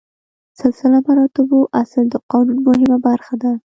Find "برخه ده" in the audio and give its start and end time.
3.07-3.51